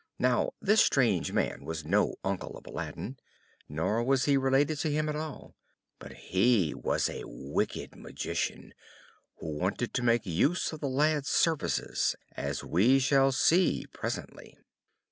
[0.17, 3.19] Now, this strange man was no uncle of Aladdin,
[3.69, 5.55] nor was he related at all to him;
[5.99, 8.73] but he was a wicked magician,
[9.35, 14.57] who wanted to make use of the lad's services, as we shall see presently.